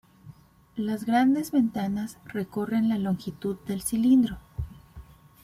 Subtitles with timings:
[0.77, 4.39] Las grandes ventanas recorren la longitud del cilindro.